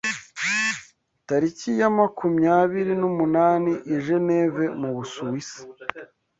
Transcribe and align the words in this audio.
Tariki 1.27 1.71
ya 1.79 1.89
makumyabiri 1.97 2.93
numunani 3.01 3.73
I 3.95 3.97
Genève 4.05 4.63
mu 4.79 4.89
Busuwisi 4.95 5.59